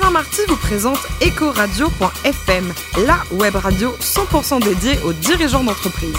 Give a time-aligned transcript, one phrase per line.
[0.00, 2.72] Alain Marty vous présente Ecoradio.fm,
[3.04, 6.14] la web radio 100% dédiée aux dirigeants d'entreprise.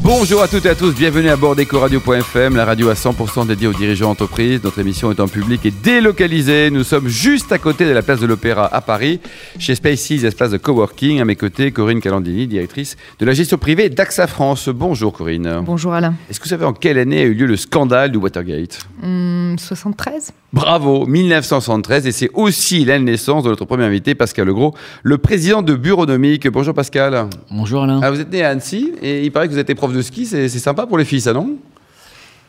[0.00, 3.66] Bonjour à toutes et à tous, bienvenue à bord d'Ecoradio.fm, la radio à 100% dédiée
[3.66, 4.62] aux dirigeants d'entreprise.
[4.64, 6.70] Notre émission est en public et délocalisée.
[6.70, 9.20] Nous sommes juste à côté de la place de l'Opéra à Paris,
[9.58, 11.20] chez Spaces, espace de coworking.
[11.20, 14.70] À mes côtés, Corinne Calandini, directrice de la gestion privée d'AXA France.
[14.70, 15.62] Bonjour Corinne.
[15.62, 16.14] Bonjour Alain.
[16.30, 18.86] Est-ce que vous savez en quelle année a eu lieu le scandale du Watergate?
[19.02, 22.06] 73 hum, Bravo, 1973.
[22.06, 26.46] Et c'est aussi la naissance de notre premier invité, Pascal Legros, le président de Bureaunomique.
[26.46, 27.26] Bonjour Pascal.
[27.50, 27.98] Bonjour Alain.
[28.00, 30.26] Ah, vous êtes né à Annecy et il paraît que vous êtes prof de ski.
[30.26, 31.56] C'est sympa pour les filles, ça, non?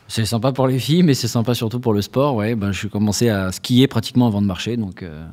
[0.06, 2.36] C'est sympa pour les filles, mais c'est sympa surtout pour le sport.
[2.36, 4.76] Ouais, ben, je suis commencé à skier pratiquement avant de marcher.
[4.76, 5.26] Donc, euh,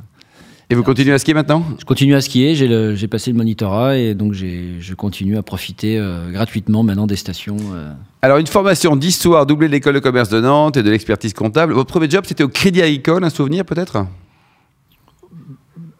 [0.73, 4.15] et vous continuez à skier maintenant Je continue à skier, j'ai passé le monitorat et
[4.15, 7.57] donc je continue à profiter euh, gratuitement maintenant des stations.
[7.75, 7.93] Euh.
[8.23, 11.73] Alors une formation d'histoire doublée de l'école de commerce de Nantes et de l'expertise comptable.
[11.73, 13.97] Votre premier job c'était au Crédit Agricole, un souvenir peut-être?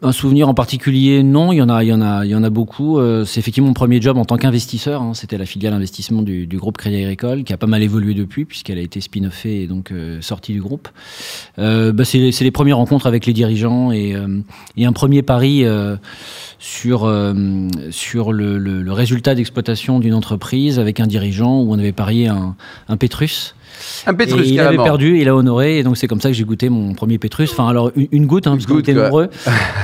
[0.04, 1.52] Un souvenir en particulier, non.
[1.52, 2.98] Il y en a, il y en a, il y en a beaucoup.
[2.98, 5.02] Euh, c'est effectivement mon premier job en tant qu'investisseur.
[5.02, 5.14] Hein.
[5.14, 8.78] C'était la filiale investissement du, groupe Crédit Agricole, qui a pas mal évolué depuis, puisqu'elle
[8.78, 10.88] a été spin-offée et donc euh, sortie du groupe.
[11.58, 15.64] Euh, bah, c'est, les premières rencontres avec les dirigeants et, un premier pari
[16.58, 17.10] sur
[17.90, 22.54] sur le, résultat d'exploitation d'une entreprise avec un dirigeant où on avait parié un,
[22.88, 23.54] un Pétrus.
[24.06, 26.44] Un Pétrus, Il avait perdu, il a honoré, et donc c'est comme ça que j'ai
[26.44, 27.50] goûté mon premier Pétrus.
[27.52, 29.28] Enfin, alors une, goutte, hein, parce qu'on était nombreux.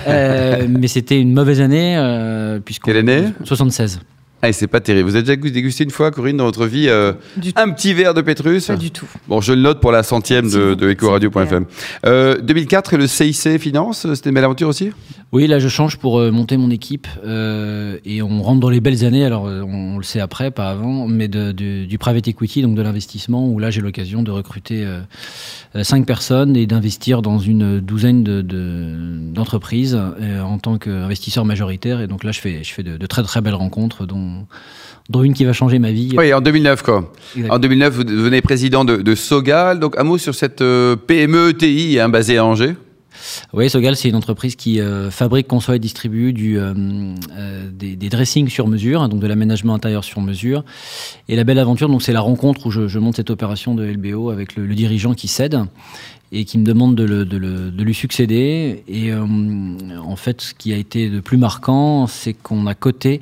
[0.09, 1.97] Euh, mais c'était une mauvaise année.
[1.97, 3.25] Euh, Quelle année?
[3.45, 4.01] 76.
[4.43, 5.09] Ah, c'est pas terrible.
[5.09, 7.13] Vous avez déjà dégusté une fois, Corinne, dans votre vie, euh,
[7.57, 9.07] un petit verre de Pétrus Pas du tout.
[9.29, 11.67] Bon, je le note pour la centième de, de Ecoradio.fm.
[12.05, 14.93] 2004, le CIC Finance, c'était une belle aventure aussi?
[15.33, 18.81] Oui, là, je change pour euh, monter mon équipe euh, et on rentre dans les
[18.81, 19.25] belles années.
[19.25, 23.47] Alors, on, le sait après, pas avant, mais de, du private equity, donc de l'investissement,
[23.47, 24.87] où là, j'ai l'occasion de recruter
[25.83, 29.10] cinq personnes et d'investir dans une douzaine d'entreprises
[29.45, 32.01] de, en tant qu'investisseur majoritaire.
[32.01, 34.47] Et donc là, je fais, je fais de, de très très belles rencontres, dont
[35.09, 36.15] dont, une qui va changer ma vie.
[36.17, 37.13] Oui, en 2009, quoi.
[37.49, 39.81] En 2009, vous devenez président de, Sogal.
[39.81, 42.75] Donc, un mot sur cette euh, PME TI hein, basée à Angers
[43.53, 46.73] oui, Sogal, c'est une entreprise qui euh, fabrique, conçoit et distribue du, euh,
[47.71, 50.65] des, dressings sur mesure, hein, donc de l'aménagement intérieur sur mesure.
[51.29, 54.31] Et la belle aventure, donc c'est la rencontre où je, monte cette opération de LBO
[54.31, 55.61] avec le, le dirigeant qui cède
[56.33, 58.85] et qui me demande de, le, de, le, de lui succéder.
[58.87, 59.25] Et euh,
[60.05, 63.21] en fait, ce qui a été le plus marquant, c'est qu'on a coté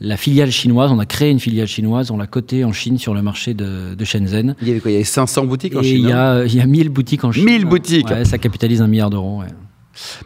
[0.00, 3.14] la filiale chinoise, on a créé une filiale chinoise, on l'a coté en Chine sur
[3.14, 4.54] le marché de, de Shenzhen.
[4.62, 4.90] Il y avait quoi?
[4.90, 6.88] Il y avait 500 boutiques en et Chine il y, a, il y a 1000
[6.88, 7.44] boutiques en Chine.
[7.44, 9.40] 1000 boutiques ouais, Ça capitalise un milliard d'euros.
[9.40, 9.46] Ouais.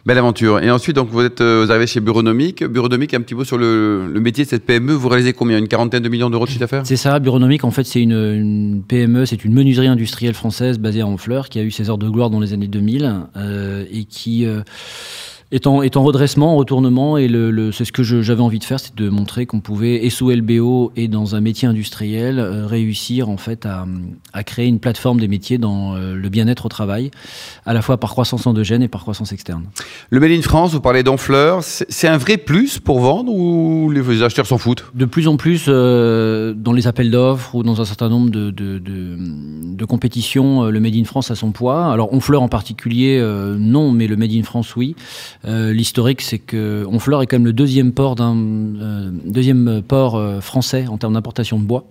[0.05, 0.61] Belle aventure.
[0.61, 2.63] Et ensuite, donc, vous êtes euh, vous arrivez chez Bureaunomique.
[2.63, 4.93] Bureaunomique, un petit peu sur le, métier de cette PME.
[4.93, 5.57] Vous réalisez combien?
[5.57, 6.83] Une quarantaine de millions d'euros de chiffre d'affaires?
[6.85, 7.19] C'est ça.
[7.19, 11.59] Bureaunomique, en fait, c'est une, PME, c'est une menuiserie industrielle française basée à Honfleur qui
[11.59, 14.61] a eu ses heures de gloire dans les années 2000 euh, et qui euh,
[15.53, 18.57] est en, est en redressement, en retournement, et le, le c'est ce que j'avais envie
[18.57, 22.39] de faire, c'est de montrer qu'on pouvait, et sous LBO et dans un métier industriel,
[22.39, 23.85] euh, réussir en fait à,
[24.33, 27.11] à, créer une plateforme des métiers dans euh, le bien-être au travail,
[27.67, 29.65] à la fois par croissance endogène et par croissance externe.
[30.09, 34.23] Le Made in France, vous parlez d'Enfleur, c'est un vrai plus pour vendre ou les
[34.23, 34.85] acheteurs s'en foutent?
[34.95, 38.49] De plus en plus, euh, dans les appels d'offres ou dans un certain nombre de,
[38.49, 39.17] de, de,
[39.83, 41.91] de compétitions, le Made in France a son poids.
[41.91, 43.21] Alors Honfleur en particulier,
[43.59, 44.95] non, mais le Made in France, oui.
[45.45, 50.39] Euh, l'historique, c'est que Honfleur est quand même le deuxième port euh, deuxième port euh,
[50.39, 51.85] français en termes d'importation de bois.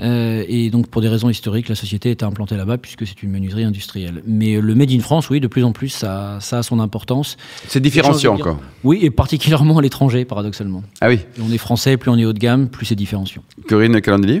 [0.00, 3.64] et donc, pour des raisons historiques, la société est implantée là-bas puisque c'est une menuiserie
[3.64, 4.22] industrielle.
[4.26, 7.36] Mais le Made in France, oui, de plus en plus, ça, ça a son importance.
[7.66, 8.60] C'est différenciant, quoi.
[8.84, 10.84] Oui, et particulièrement à l'étranger, paradoxalement.
[11.00, 11.18] Ah oui.
[11.42, 13.42] on est français, plus on est haut de gamme, plus c'est différenciant.
[13.68, 14.40] Corinne Calandelier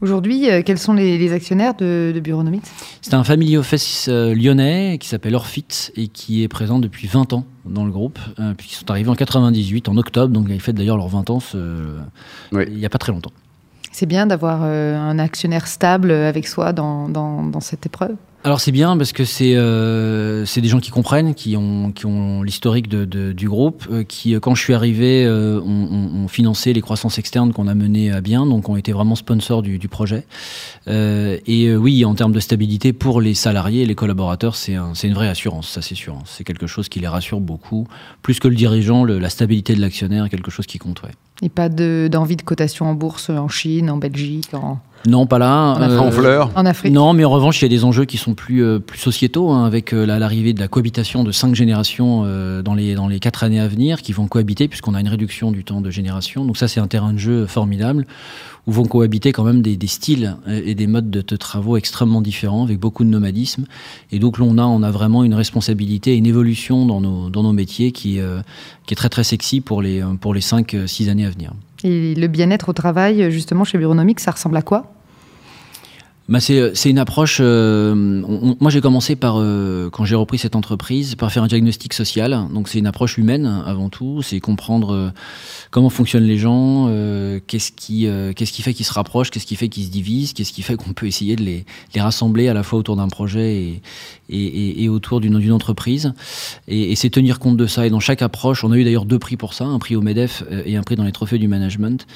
[0.00, 2.62] Aujourd'hui, euh, quels sont les, actionnaires de, de Bureaunomics
[3.02, 7.32] C'est un family office euh, lyonnais qui s'appelle Orfit et qui est présent depuis 20
[7.32, 10.76] ans dans le groupe, euh, puisqu'ils sont arrivés en 98, en octobre, donc ils fêtent
[10.76, 11.38] d'ailleurs leurs 20 ans
[12.52, 13.32] il n'y a pas très longtemps.
[13.90, 18.14] C'est bien d'avoir un actionnaire stable avec soi dans, dans cette épreuve?
[18.44, 22.06] Alors c'est bien parce que c'est euh, c'est des gens qui comprennent, qui ont qui
[22.06, 27.18] ont l'historique du groupe, euh, qui euh, quand je suis arrivé ont, financé les croissances
[27.18, 30.24] externes qu'on a menées à bien, donc ont été vraiment sponsors du, projet.
[30.86, 35.08] et oui, en termes de stabilité pour les salariés et les collaborateurs, c'est un, c'est
[35.08, 36.18] une vraie assurance, ça c'est sûr.
[36.26, 37.86] C'est quelque chose qui les rassure beaucoup,
[38.22, 41.02] plus que le dirigeant, la stabilité de l'actionnaire est quelque chose qui compte.
[41.02, 41.10] Ouais.
[41.40, 45.38] Et pas de, d'envie de cotation en bourse en Chine, en Belgique, en Non, pas
[45.38, 45.76] là.
[45.80, 48.16] Euh, en fleurs En Afrique Non, mais en revanche, il y a des enjeux qui
[48.16, 52.22] sont plus, euh, plus sociétaux, hein, avec euh, l'arrivée de la cohabitation de cinq générations
[52.24, 55.08] euh, dans, les, dans les quatre années à venir, qui vont cohabiter, puisqu'on a une
[55.08, 56.44] réduction du temps de génération.
[56.44, 58.06] Donc ça, c'est un terrain de jeu formidable,
[58.66, 62.20] où vont cohabiter quand même des, des styles et des modes de, de travaux extrêmement
[62.20, 63.66] différents, avec beaucoup de nomadisme.
[64.10, 67.44] Et donc, là, on a, on a vraiment une responsabilité, une évolution dans nos, dans
[67.44, 68.40] nos métiers qui, euh,
[68.86, 71.52] qui est très, très sexy pour les, pour les 5-6 années à venir.
[71.84, 74.92] Et le bien-être au travail, justement, chez Bureaunomique, ça ressemble à quoi?
[76.28, 77.38] Bah c'est, c'est une approche.
[77.40, 81.46] euh, on- moi, j'ai commencé par, euh, quand j'ai repris cette entreprise, par faire un
[81.46, 82.46] diagnostic social.
[82.52, 84.20] Donc, c'est une approche humaine avant tout.
[84.20, 85.08] C'est comprendre euh,
[85.70, 89.46] comment fonctionnent les gens, euh, qu'est-ce qui, euh, qu'est-ce qui fait qu'ils se rapprochent, qu'est-ce
[89.46, 91.64] qui fait qu'ils se divisent, qu'est-ce qui fait qu'on peut essayer de les,
[91.94, 93.82] les rassembler à la fois autour d'un projet et,
[94.28, 96.12] et, et- autour d'une, entreprise.
[96.66, 97.86] Et, et c'est tenir compte de ça.
[97.86, 100.02] Et dans chaque approche, on a eu d'ailleurs deux prix pour ça, un prix au
[100.02, 102.06] Medef euh, et un prix dans les trophées du management.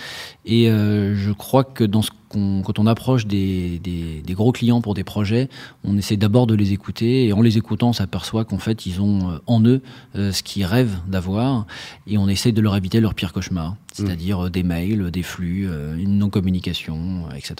[0.44, 4.81] Et euh, je crois que dans ce quand on approche des, des- des gros clients
[4.81, 5.49] pour des projets,
[5.84, 9.00] on essaie d'abord de les écouter et en les écoutant, on s'aperçoit qu'en fait, ils
[9.00, 9.81] ont euh, en eux
[10.17, 11.67] euh, ce qu'ils rêvent d'avoir
[12.06, 15.67] et on essaie de leur éviter leur pire cauchemar, c'est-à-dire euh, des mails, des flux,
[15.69, 17.55] euh, une non-communication, euh, etc.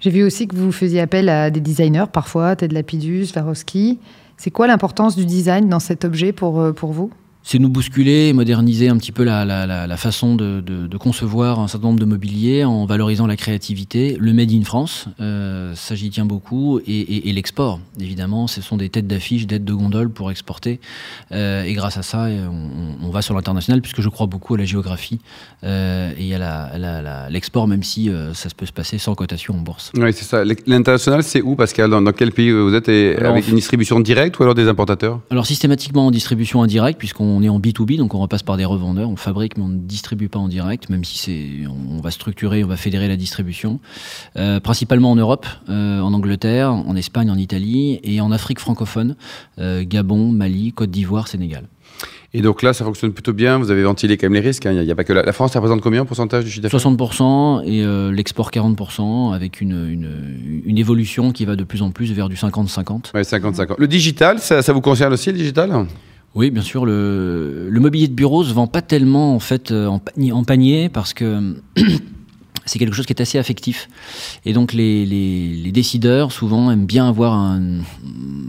[0.00, 3.98] J'ai vu aussi que vous faisiez appel à des designers parfois, Ted Lapidus, Swarovski.
[4.36, 7.10] C'est quoi l'importance du design dans cet objet pour, pour vous?
[7.42, 10.96] C'est nous bousculer moderniser un petit peu la, la, la, la façon de, de, de
[10.98, 15.74] concevoir un certain nombre de mobilier en valorisant la créativité, le made in France, euh,
[15.74, 19.64] ça j'y tiens beaucoup, et, et, et l'export, évidemment, ce sont des têtes d'affiche, d'aides
[19.64, 20.80] de gondole pour exporter,
[21.32, 24.58] euh, et grâce à ça, on, on va sur l'international, puisque je crois beaucoup à
[24.58, 25.20] la géographie
[25.64, 29.90] euh, et à l'export, même si euh, ça peut se passer sans cotation en bourse.
[29.96, 30.44] Oui, c'est ça.
[30.66, 31.90] L'international, c'est où, Pascal?
[31.90, 32.88] Dans, dans, quel pays vous êtes?
[32.88, 35.20] Et alors, Avec une distribution directe ou alors des importateurs?
[35.30, 38.64] Alors systématiquement en distribution indirecte, puisqu'on on est en B2B, donc on repasse par des
[38.64, 42.10] revendeurs, on fabrique mais on ne distribue pas en direct, même si c'est, on va
[42.10, 43.80] structurer, on va fédérer la distribution.
[44.36, 49.16] Euh, principalement en Europe, euh, en Angleterre, en Espagne, en Italie et en Afrique francophone,
[49.58, 51.64] euh, Gabon, Mali, Côte d'Ivoire, Sénégal.
[52.34, 53.58] Et donc là, ça fonctionne plutôt bien.
[53.58, 54.64] Vous avez ventilé quand même les risques.
[54.66, 54.84] Il hein.
[54.84, 56.62] n'y a, a, pas que la, la, France, ça représente combien en pourcentage du chiffre
[56.62, 56.80] d'affaires?
[56.80, 61.90] 60% et euh, l'export 40%, avec une, une, une, évolution qui va de plus en
[61.90, 63.14] plus vers du 50-50.
[63.14, 63.76] Ouais, 50-50.
[63.78, 65.86] Le digital, ça, ça vous concerne aussi, le digital?
[66.38, 66.86] Oui, bien sûr.
[66.86, 70.00] Le, le, mobilier de bureau se vend pas tellement en fait en,
[70.32, 71.56] en panier parce que
[72.68, 73.88] c'est quelque chose qui est assez affectif.
[74.44, 77.80] Et donc les, les, les, décideurs, souvent, aiment bien avoir un,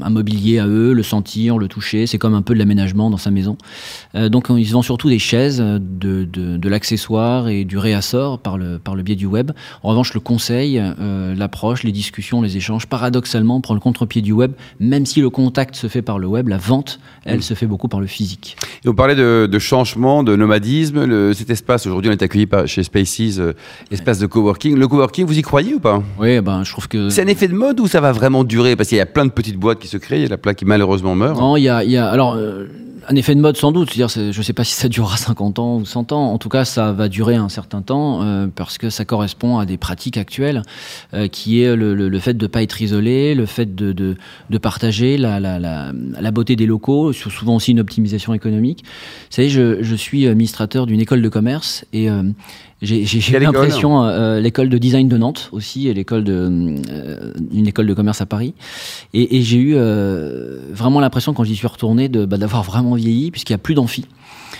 [0.01, 2.05] un, mobilier à eux, le sentir, le toucher.
[2.05, 3.57] C'est comme un peu de l'aménagement dans sa maison.
[4.15, 8.57] Euh, donc ils vendent surtout des chaises, de, de, de l'accessoire et du réassort par
[8.57, 9.51] le, par le biais du web.
[9.83, 14.31] En revanche, le conseil, euh, l'approche, les discussions, les échanges, paradoxalement, prend le contre-pied du
[14.31, 14.51] web.
[14.79, 17.41] Même si le contact se fait par le web, la vente, elle, mmh.
[17.41, 18.57] se fait beaucoup par le physique.
[18.83, 21.05] Et vous parlez de, de changement, de nomadisme.
[21.05, 23.53] Le, cet espace, aujourd'hui, on est accueilli par, chez Spaces, euh,
[23.91, 24.75] espace de coworking.
[24.75, 26.01] Le coworking, vous y croyez ou pas?
[26.17, 27.09] Oui, ben, je trouve que.
[27.09, 28.75] C'est un effet de mode ou ça va vraiment durer?
[28.75, 30.37] Parce qu'il y a plein de petites boîtes qui se créent, il y a la
[30.37, 31.39] plaque qui malheureusement meurt.
[31.39, 32.65] Non, il y a, y a alors euh,
[33.07, 33.93] un effet de mode sans doute.
[33.93, 36.31] Je ne sais pas si ça durera 50 ans ou 100 ans.
[36.31, 39.65] En tout cas, ça va durer un certain temps euh, parce que ça correspond à
[39.65, 40.63] des pratiques actuelles,
[41.13, 43.91] euh, qui est le, le, le fait de ne pas être isolé, le fait de,
[43.91, 44.17] de,
[44.49, 48.83] de partager la, la, la, la, beauté des locaux, souvent aussi une optimisation économique.
[48.83, 52.23] Vous savez, je, je suis administrateur d'une école de commerce et euh,
[52.81, 57.87] j'ai l'impression euh, l'école de design de Nantes aussi et l'école de euh, une école
[57.87, 58.53] de commerce à Paris
[59.13, 62.88] et, et j'ai eu euh, vraiment l'impression quand j'y suis retourné de bah, d'avoir vraiment
[62.95, 64.05] vieilli puisqu'il y a plus d'amphi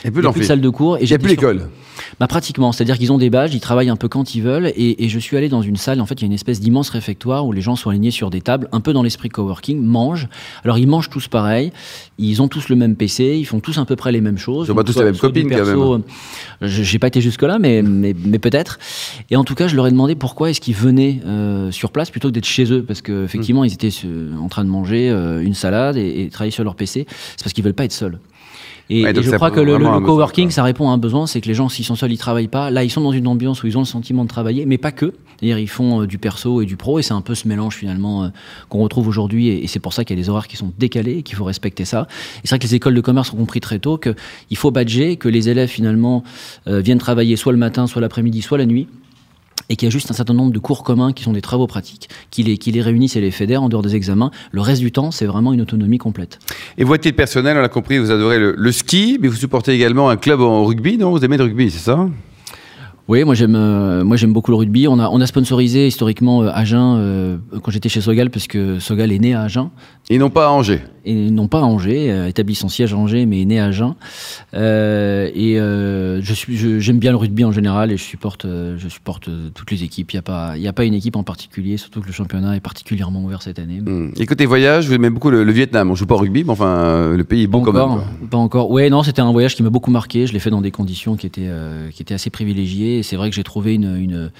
[0.04, 1.70] il n'y a plus, plus de salle de cours et il n'y a plus l'école
[2.20, 5.04] bah pratiquement, c'est-à-dire qu'ils ont des badges, ils travaillent un peu quand ils veulent, et,
[5.04, 6.90] et, je suis allé dans une salle, en fait il y a une espèce d'immense
[6.90, 10.28] réfectoire où les gens sont alignés sur des tables, un peu dans l'esprit coworking, mangent.
[10.64, 11.72] Alors ils mangent tous pareil,
[12.18, 14.68] ils ont tous le même PC, ils font tous à peu près les mêmes choses.
[14.68, 16.04] Ils ont pas tous la même copine quand même.
[16.62, 18.80] J'ai pas été jusque là, mais, mais, mais peut-être.
[19.30, 22.10] Et en tout cas, je leur ai demandé pourquoi est-ce qu'ils venaient euh, sur place
[22.10, 23.68] plutôt que d'être chez eux, parce qu'effectivement mmh.
[23.68, 23.92] ils étaient
[24.40, 27.06] en train de manger euh, une salade et, et travailler sur leur PC.
[27.10, 28.20] C'est parce qu'ils veulent pas être seuls.
[28.90, 31.28] Et, ouais, et je crois que le, le coworking, besoin, ça répond à un besoin,
[31.28, 32.72] c'est que les gens, s'ils sont seuls, ils travaillent pas.
[32.72, 34.92] Là, ils sont dans une ambiance où ils ont le sentiment de travailler, mais pas
[34.92, 35.14] que.
[35.38, 37.76] C'est-à-dire, ils font euh, du perso et du pro, et c'est un peu ce mélange
[37.76, 38.28] finalement euh,
[38.68, 40.74] qu'on retrouve aujourd'hui, et, et c'est pour ça qu'il y a des horaires qui sont
[40.80, 42.08] décalés et qu'il faut respecter ça.
[42.38, 45.18] Et c'est vrai que les écoles de commerce ont compris très tôt qu'il faut badger,
[45.18, 46.24] que les élèves finalement
[46.68, 48.88] euh, viennent travailler soit le matin, soit l'après-midi, soit la nuit
[49.70, 51.68] et qu'il y a juste un certain nombre de cours communs qui sont des travaux
[51.68, 54.32] pratiques, qui les, réunissent et les fédèrent en dehors des examens.
[54.52, 56.40] Le reste du temps, c'est vraiment une autonomie complète.
[56.78, 59.74] Et votre titre personnel, on l'a compris, vous adorez le, le, ski, mais vous supportez
[59.74, 61.12] également un club en rugby, non?
[61.12, 62.10] Vous aimez le rugby, c'est ça?
[63.10, 64.88] Oui, moi j'aime, euh, moi j'aime beaucoup le rugby.
[64.88, 68.78] On a, on a sponsorisé historiquement euh, Agen euh, quand j'étais chez Sogal, parce que
[68.78, 69.72] Sogal est né à Agen.
[70.12, 70.82] Et non pas à Angers.
[71.06, 73.96] Et non pas à Angers, euh, établit son siège à Angers, mais né à Agen.
[74.54, 79.28] Et je suis, je- j'aime bien le rugby en général et je supporte, je supporte
[79.56, 80.12] toutes les équipes.
[80.12, 82.56] Il n'y a pas, il a pas une équipe en particulier, surtout que le championnat
[82.58, 83.82] est particulièrement ouvert cette année.
[83.82, 84.12] Hmm.
[84.18, 85.90] Et côté voyage, vous aimez beaucoup le, le Vietnam.
[85.90, 87.86] On joue pas au rugby, mais enfin, le pays est Pas quand même.
[87.88, 88.04] quoi.
[88.30, 88.70] pas encore.
[88.70, 90.28] Ouais, non, c'était un voyage qui m'a beaucoup marqué.
[90.28, 91.50] Je l'ai fait dans des conditions qui étaient,
[91.92, 92.99] qui étaient assez privilégiées.
[93.00, 94.32] Et c'est vrai que j'ai trouvé une, une,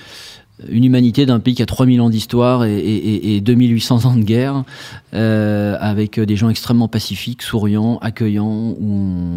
[0.70, 2.96] une humanité d'un pays qui a 3000 ans d'histoire et, et,
[3.32, 4.66] et- et 2800 ans de guerre,
[5.14, 8.92] euh, avec des gens extrêmement pacifiques, souriants, accueillants, où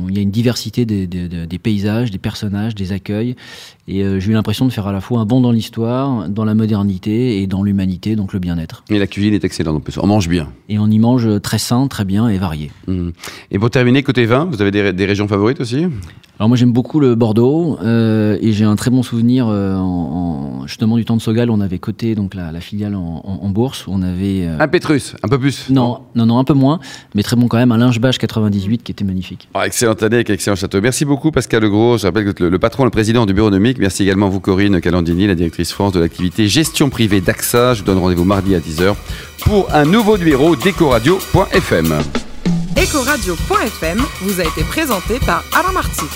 [0.04, 3.36] on- il y a une diversité des, des, des- des paysages, des personnages, des accueils.
[3.88, 6.44] Et euh, j'ai eu l'impression de faire à la fois un bond dans l'histoire, dans
[6.44, 8.82] la modernité et dans l'humanité, donc le bien-être.
[8.90, 9.98] Et la cuisine est excellente en plus.
[9.98, 10.48] On mange bien.
[10.68, 12.72] Et on y mange très sain, très bien et varié.
[12.88, 13.10] Hmm.
[13.52, 15.86] Et pour terminer, côté vin, vous avez des régions favorites aussi?
[16.42, 19.82] Alors moi j'aime beaucoup le Bordeaux euh, et j'ai un très bon souvenir euh, en,
[20.62, 21.50] en- justement du temps de Sogal.
[21.50, 23.84] On avait coté donc la, la filiale en, en- en bourse.
[23.86, 25.70] On avait euh, Un Pétrus, un peu plus.
[25.70, 26.80] non non non un peu moins,
[27.14, 27.70] mais très bon quand même.
[27.70, 29.46] Un linge-bâche 98 qui était magnifique.
[29.54, 30.80] Ah, excellente année avec un excellent château.
[30.80, 31.98] Merci beaucoup Pascal Legros.
[31.98, 33.78] Je rappelle que le, le patron, le président du bureau nomique.
[33.78, 37.74] Merci également à vous Corinne Calandini, la directrice France de l'activité gestion privée d'AXA.
[37.74, 38.96] Je vous donne rendez-vous mardi à 10h
[39.44, 41.94] pour un nouveau numéro d'Ecoradio.fm.
[42.76, 46.06] Ecoradio.fm vous a été présenté par Alain Marty.